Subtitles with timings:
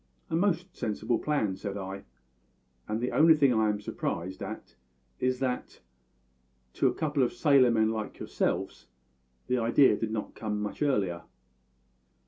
[0.31, 2.05] "A most sensible plan," said I,
[2.87, 4.73] "and the only thing I am surprised at
[5.19, 5.79] is that,
[6.73, 8.87] to a couple of sailor men like yourselves,
[9.45, 11.21] the idea did not come much earlier."